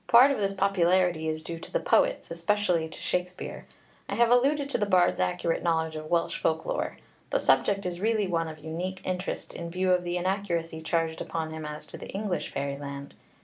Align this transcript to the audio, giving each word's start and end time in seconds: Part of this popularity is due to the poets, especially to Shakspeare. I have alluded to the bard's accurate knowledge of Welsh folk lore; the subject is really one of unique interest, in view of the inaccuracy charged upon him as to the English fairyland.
Part 0.07 0.31
of 0.31 0.39
this 0.39 0.55
popularity 0.55 1.29
is 1.29 1.43
due 1.43 1.59
to 1.59 1.71
the 1.71 1.79
poets, 1.79 2.31
especially 2.31 2.89
to 2.89 2.97
Shakspeare. 2.99 3.67
I 4.09 4.15
have 4.15 4.31
alluded 4.31 4.67
to 4.71 4.79
the 4.79 4.87
bard's 4.87 5.19
accurate 5.19 5.61
knowledge 5.61 5.95
of 5.95 6.09
Welsh 6.09 6.39
folk 6.39 6.65
lore; 6.65 6.97
the 7.29 7.37
subject 7.39 7.85
is 7.85 8.01
really 8.01 8.25
one 8.25 8.47
of 8.47 8.57
unique 8.57 9.01
interest, 9.03 9.53
in 9.53 9.69
view 9.69 9.91
of 9.91 10.03
the 10.03 10.17
inaccuracy 10.17 10.81
charged 10.81 11.21
upon 11.21 11.51
him 11.51 11.67
as 11.67 11.85
to 11.85 11.97
the 11.99 12.07
English 12.09 12.49
fairyland. 12.51 13.13